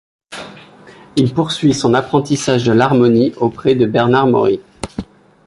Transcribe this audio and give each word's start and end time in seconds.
Il 1.15 1.31
poursuit 1.31 1.75
son 1.75 1.93
apprentissage 1.93 2.63
de 2.65 2.71
l’harmonie 2.71 3.35
auprès 3.37 3.75
de 3.75 3.85
Bernard 3.85 4.25
Maury. 4.25 4.59